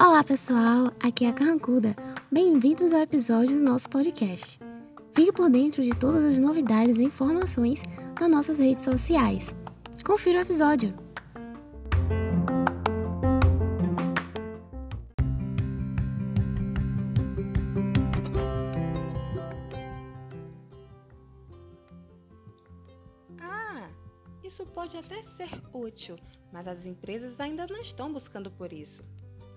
Olá 0.00 0.24
pessoal, 0.24 0.90
aqui 1.02 1.26
é 1.26 1.28
a 1.28 1.32
Carrancuda. 1.34 1.94
Bem-vindos 2.32 2.94
ao 2.94 3.00
episódio 3.00 3.56
do 3.56 3.62
nosso 3.62 3.90
podcast. 3.90 4.58
Fique 5.14 5.32
por 5.32 5.50
dentro 5.50 5.82
de 5.82 5.90
todas 5.90 6.24
as 6.24 6.38
novidades 6.38 6.96
e 6.96 7.04
informações 7.04 7.82
nas 8.18 8.30
nossas 8.30 8.58
redes 8.58 8.84
sociais. 8.84 9.46
Confira 10.02 10.38
o 10.38 10.42
episódio! 10.42 11.07
Isso 24.48 24.64
pode 24.66 24.96
até 24.96 25.22
ser 25.22 25.48
útil, 25.72 26.16
mas 26.50 26.66
as 26.66 26.86
empresas 26.86 27.38
ainda 27.38 27.66
não 27.66 27.80
estão 27.80 28.12
buscando 28.12 28.50
por 28.50 28.72
isso. 28.72 29.02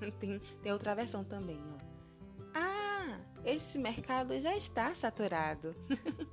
Tem, 0.20 0.40
tem 0.64 0.72
outra 0.72 0.96
versão 0.96 1.24
também, 1.24 1.60
ó. 1.60 1.78
Ah, 2.56 3.20
esse 3.46 3.78
mercado 3.78 4.40
já 4.40 4.58
está 4.58 4.94
saturado. 4.96 5.76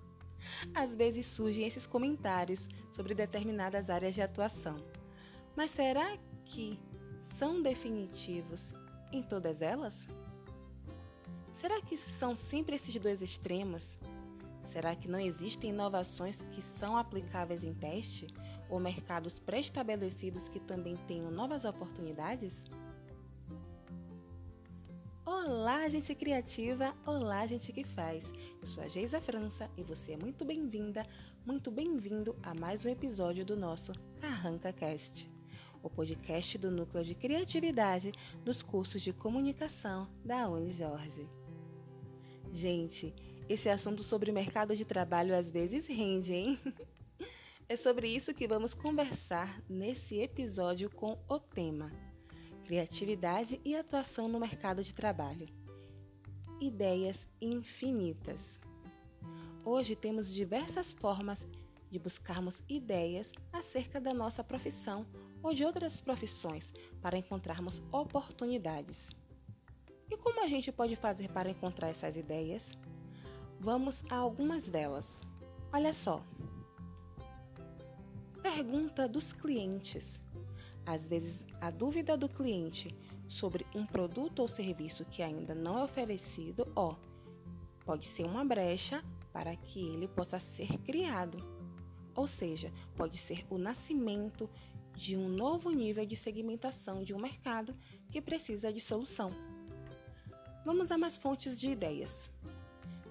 Às 0.75 0.95
vezes 0.95 1.27
surgem 1.27 1.67
esses 1.67 1.87
comentários 1.87 2.67
sobre 2.91 3.15
determinadas 3.15 3.91
áreas 3.91 4.15
de 4.15 4.23
atuação. 4.23 4.77
Mas 5.55 5.71
será 5.73 6.17
que 6.47 6.81
são 7.21 7.61
definitivos 7.61 8.73
em 9.13 9.23
todas 9.23 9.61
elas? 9.61 10.07
Será 11.53 11.83
que 11.83 11.99
são 11.99 12.35
sempre 12.35 12.77
esses 12.77 12.95
dois 12.99 13.21
extremos? 13.21 13.99
Será 14.69 14.95
que 14.95 15.09
não 15.09 15.19
existem 15.19 15.71
inovações 15.71 16.43
que 16.53 16.61
são 16.61 16.95
aplicáveis 16.95 17.65
em 17.65 17.73
teste 17.73 18.27
ou 18.69 18.79
mercados 18.79 19.39
pré-estabelecidos 19.39 20.47
que 20.47 20.61
também 20.61 20.95
tenham 21.07 21.31
novas 21.31 21.65
oportunidades? 21.65 22.55
Olá, 25.25 25.89
gente 25.89 26.15
criativa! 26.15 26.95
Olá, 27.07 27.47
gente 27.47 27.73
que 27.73 27.83
faz! 27.83 28.31
Eu 28.61 28.69
sou 28.69 28.85
a 28.85 28.89
Geisa 28.89 29.23
França 29.23 29.71
e 29.75 29.83
você 29.83 30.13
é 30.13 30.17
muito 30.19 30.45
bem-vinda, 30.45 31.07
muito 31.47 31.71
bem-vindo 31.71 32.37
a 32.43 32.55
mais 32.55 32.85
um 32.85 32.91
episódio 32.91 33.47
do 33.47 33.57
nosso 33.57 33.93
Carranca 34.21 34.71
Cast, 34.71 35.31
o 35.83 35.89
podcast 35.89 36.59
do 36.59 36.71
Núcleo 36.71 37.05
de 37.05 37.15
Criatividade 37.15 38.13
dos 38.45 38.63
cursos 38.63 39.01
de 39.01 39.15
comunicação 39.15 40.07
da 40.23 40.47
Unijorge. 40.47 41.27
Gente, 42.53 43.15
esse 43.49 43.69
assunto 43.69 44.03
sobre 44.03 44.33
mercado 44.33 44.77
de 44.77 44.85
trabalho 44.85 45.37
às 45.37 45.51
vezes 45.51 45.87
rende, 45.87 46.33
hein? 46.33 46.61
É 47.69 47.77
sobre 47.77 48.09
isso 48.09 48.33
que 48.33 48.49
vamos 48.49 48.73
conversar 48.73 49.61
nesse 49.69 50.19
episódio 50.19 50.89
com 50.89 51.19
o 51.29 51.39
tema 51.39 51.93
criatividade 52.69 53.59
e 53.65 53.75
atuação 53.75 54.29
no 54.29 54.39
mercado 54.39 54.85
de 54.85 54.95
trabalho. 54.95 55.49
Ideias 56.61 57.27
infinitas. 57.41 58.61
Hoje 59.65 59.97
temos 59.97 60.31
diversas 60.31 60.93
formas 60.93 61.49
de 61.91 61.99
buscarmos 61.99 62.63
ideias 62.69 63.33
acerca 63.51 63.99
da 63.99 64.13
nossa 64.13 64.45
profissão 64.45 65.07
ou 65.43 65.55
de 65.55 65.65
outras 65.65 65.99
profissões 66.03 66.71
para 67.01 67.17
encontrarmos 67.17 67.83
oportunidades. 67.91 69.09
E 70.11 70.19
como 70.19 70.45
a 70.45 70.47
gente 70.47 70.71
pode 70.71 70.95
fazer 70.95 71.31
para 71.31 71.49
encontrar 71.49 71.89
essas 71.89 72.17
ideias? 72.17 72.71
Vamos 73.61 74.03
a 74.09 74.17
algumas 74.17 74.69
delas. 74.69 75.07
Olha 75.73 75.93
só. 75.93 76.23
Pergunta 78.41 79.09
dos 79.09 79.33
clientes. 79.33 80.21
Às 80.87 81.07
vezes, 81.09 81.45
a 81.61 81.71
dúvida 81.71 82.17
do 82.17 82.29
cliente 82.29 82.97
sobre 83.29 83.67
um 83.75 83.85
produto 83.85 84.39
ou 84.39 84.49
serviço 84.49 85.05
que 85.05 85.23
ainda 85.23 85.55
não 85.55 85.79
é 85.79 85.85
oferecido, 85.85 86.67
ó, 86.75 86.95
pode 87.85 88.07
ser 88.07 88.25
uma 88.25 88.45
brecha 88.45 89.05
para 89.33 89.55
que 89.57 89.81
ele 89.81 90.07
possa 90.07 90.39
ser 90.39 90.79
criado. 90.79 91.39
Ou 92.15 92.27
seja, 92.27 92.73
pode 92.97 93.19
ser 93.19 93.45
o 93.51 93.59
nascimento 93.59 94.49
de 94.95 95.17
um 95.17 95.29
novo 95.29 95.71
nível 95.71 96.07
de 96.07 96.17
segmentação 96.17 97.03
de 97.03 97.13
um 97.13 97.21
mercado 97.21 97.77
que 98.11 98.23
precisa 98.23 98.73
de 98.73 98.81
solução. 98.81 99.31
Vamos 100.65 100.91
a 100.91 100.99
mais 100.99 101.17
fontes 101.17 101.59
de 101.59 101.69
ideias. 101.69 102.31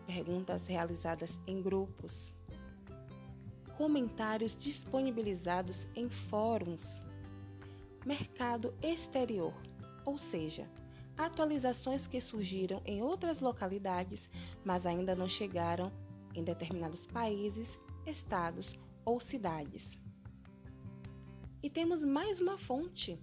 Perguntas 0.08 0.66
realizadas 0.66 1.38
em 1.46 1.62
grupos. 1.62 2.32
Comentários 3.78 4.56
disponibilizados 4.56 5.86
em 5.96 6.10
fóruns 6.10 6.82
mercado 8.06 8.74
exterior, 8.82 9.54
ou 10.06 10.18
seja, 10.18 10.66
atualizações 11.18 12.08
que 12.08 12.22
surgiram 12.22 12.82
em 12.86 13.04
outras 13.04 13.42
localidades, 13.42 14.30
mas 14.64 14.86
ainda 14.86 15.14
não 15.14 15.28
chegaram 15.28 15.92
em 16.34 16.42
determinados 16.42 17.06
países, 17.08 17.78
estados 18.06 18.74
ou 19.04 19.20
cidades. 19.20 19.92
E 21.62 21.70
temos 21.70 22.02
mais 22.02 22.40
uma 22.40 22.58
fonte: 22.58 23.20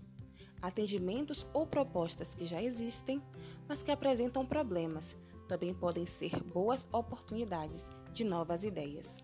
atendimentos 0.60 1.46
ou 1.54 1.66
propostas 1.66 2.34
que 2.34 2.44
já 2.44 2.62
existem, 2.62 3.22
mas 3.66 3.82
que 3.82 3.90
apresentam 3.90 4.44
problemas, 4.44 5.16
também 5.49 5.75
podem 5.75 6.06
ser 6.06 6.43
boas 6.43 6.87
oportunidades 6.93 7.88
de 8.12 8.25
novas 8.25 8.65
ideias. 8.65 9.22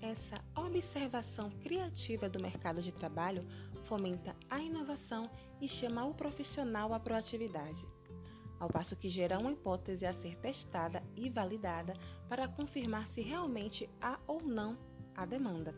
Essa 0.00 0.40
observação 0.54 1.50
criativa 1.50 2.28
do 2.28 2.40
mercado 2.40 2.80
de 2.80 2.92
trabalho 2.92 3.44
fomenta 3.82 4.36
a 4.48 4.60
inovação 4.60 5.28
e 5.60 5.66
chama 5.66 6.04
o 6.04 6.14
profissional 6.14 6.94
à 6.94 7.00
proatividade, 7.00 7.84
ao 8.60 8.68
passo 8.68 8.94
que 8.94 9.08
gera 9.08 9.38
uma 9.38 9.52
hipótese 9.52 10.06
a 10.06 10.12
ser 10.12 10.36
testada 10.36 11.02
e 11.16 11.28
validada 11.28 11.94
para 12.28 12.46
confirmar 12.46 13.08
se 13.08 13.20
realmente 13.20 13.90
há 14.00 14.18
ou 14.26 14.40
não 14.40 14.78
a 15.16 15.26
demanda. 15.26 15.74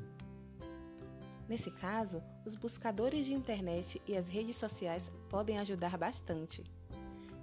Nesse 1.49 1.71
caso, 1.71 2.23
os 2.47 2.55
buscadores 2.55 3.27
de 3.27 3.35
internet 3.35 4.01
e 4.07 4.17
as 4.17 4.29
redes 4.29 4.57
sociais 4.57 5.11
podem 5.29 5.59
ajudar 5.59 5.97
bastante. 5.99 6.63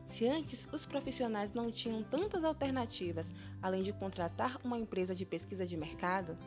Se 0.07 0.27
antes 0.27 0.67
os 0.71 0.85
profissionais 0.85 1.53
não 1.53 1.71
tinham 1.71 2.03
tantas 2.03 2.43
alternativas 2.43 3.31
além 3.61 3.83
de 3.83 3.93
contratar 3.93 4.59
uma 4.63 4.77
empresa 4.77 5.13
de 5.13 5.25
pesquisa 5.25 5.65
de 5.65 5.77
mercado, 5.77 6.37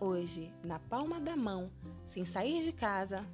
hoje, 0.00 0.52
na 0.64 0.78
palma 0.78 1.20
da 1.20 1.36
mão, 1.36 1.70
sem 2.06 2.26
sair 2.26 2.64
de 2.64 2.72
casa, 2.72 3.24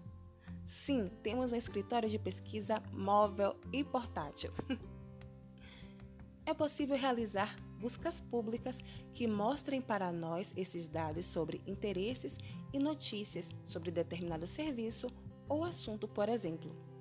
Sim, 0.64 1.10
temos 1.22 1.52
um 1.52 1.56
escritório 1.56 2.08
de 2.08 2.18
pesquisa 2.18 2.82
móvel 2.92 3.54
e 3.72 3.84
portátil. 3.84 4.52
é 6.46 6.54
possível 6.54 6.96
realizar 6.96 7.56
buscas 7.78 8.20
públicas 8.20 8.78
que 9.12 9.26
mostrem 9.26 9.80
para 9.80 10.10
nós 10.10 10.52
esses 10.56 10.88
dados 10.88 11.26
sobre 11.26 11.60
interesses 11.66 12.36
e 12.72 12.78
notícias 12.78 13.48
sobre 13.66 13.90
determinado 13.90 14.46
serviço 14.46 15.08
ou 15.48 15.64
assunto, 15.64 16.08
por 16.08 16.28
exemplo. 16.28 16.91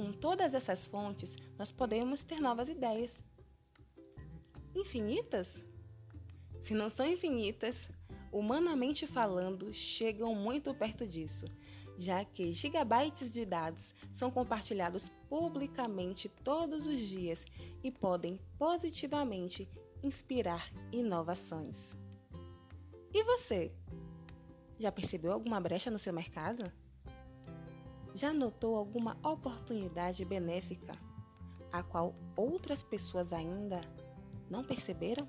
Com 0.00 0.12
todas 0.12 0.54
essas 0.54 0.86
fontes, 0.86 1.36
nós 1.58 1.70
podemos 1.70 2.24
ter 2.24 2.40
novas 2.40 2.70
ideias. 2.70 3.22
Infinitas? 4.74 5.62
Se 6.62 6.72
não 6.72 6.88
são 6.88 7.06
infinitas, 7.06 7.86
humanamente 8.32 9.06
falando, 9.06 9.74
chegam 9.74 10.34
muito 10.34 10.72
perto 10.72 11.06
disso 11.06 11.44
já 12.00 12.24
que 12.24 12.54
gigabytes 12.54 13.30
de 13.30 13.44
dados 13.44 13.94
são 14.10 14.30
compartilhados 14.30 15.06
publicamente 15.28 16.30
todos 16.42 16.86
os 16.86 16.98
dias 16.98 17.44
e 17.84 17.90
podem 17.90 18.40
positivamente 18.58 19.68
inspirar 20.02 20.72
inovações. 20.90 21.94
E 23.12 23.22
você? 23.22 23.70
Já 24.78 24.90
percebeu 24.90 25.30
alguma 25.30 25.60
brecha 25.60 25.90
no 25.90 25.98
seu 25.98 26.10
mercado? 26.10 26.72
Já 28.14 28.32
notou 28.32 28.76
alguma 28.76 29.16
oportunidade 29.22 30.24
benéfica 30.24 30.92
a 31.72 31.82
qual 31.82 32.14
outras 32.36 32.82
pessoas 32.82 33.32
ainda 33.32 33.80
não 34.48 34.64
perceberam? 34.64 35.28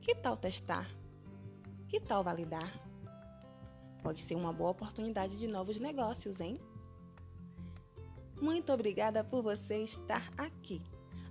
Que 0.00 0.14
tal 0.14 0.36
testar? 0.36 0.88
Que 1.88 2.00
tal 2.00 2.22
validar? 2.22 2.72
Pode 4.02 4.22
ser 4.22 4.36
uma 4.36 4.52
boa 4.52 4.70
oportunidade 4.70 5.36
de 5.36 5.48
novos 5.48 5.78
negócios, 5.78 6.40
hein? 6.40 6.60
Muito 8.40 8.72
obrigada 8.72 9.24
por 9.24 9.42
você 9.42 9.82
estar 9.82 10.30
aqui. 10.36 10.82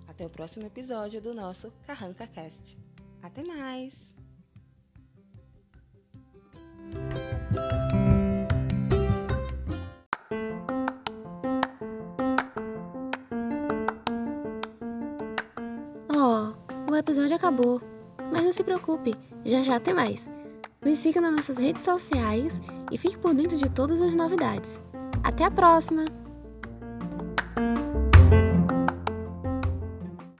Até 0.06 0.26
o 0.26 0.30
próximo 0.30 0.66
episódio 0.66 1.20
do 1.20 1.32
nosso 1.32 1.72
Carranca 1.86 2.26
Cast. 2.26 2.76
Até 3.22 3.42
mais! 3.42 4.15
O 16.96 16.98
episódio 16.98 17.36
acabou 17.36 17.80
Mas 18.32 18.42
não 18.42 18.52
se 18.52 18.64
preocupe, 18.64 19.14
já 19.44 19.62
já 19.62 19.78
tem 19.78 19.92
mais. 19.92 20.30
Nos 20.84 20.98
siga 20.98 21.20
nas 21.20 21.36
nossas 21.36 21.58
redes 21.58 21.82
sociais 21.82 22.60
e 22.90 22.96
fique 22.96 23.18
por 23.18 23.34
dentro 23.34 23.56
de 23.56 23.68
todas 23.68 24.00
as 24.00 24.14
novidades. 24.14 24.80
Até 25.22 25.44
a 25.44 25.50
próxima! 25.50 26.15